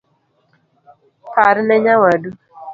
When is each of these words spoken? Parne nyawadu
Parne 1.31 1.73
nyawadu 1.83 2.29